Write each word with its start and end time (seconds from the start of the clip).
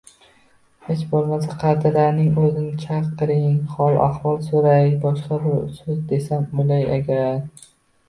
Hech 0.87 1.03
boʻlmasa, 1.11 1.51
Qadiraning 1.63 2.31
oʻzini 2.45 2.73
chaqiring, 2.85 3.61
hol–ahvol 3.77 4.43
soʻray, 4.49 4.93
boshqa 5.07 5.41
bir 5.47 5.65
soʻz 5.81 6.05
desam, 6.13 6.53
oʻlay 6.61 6.93
agar 7.01 7.43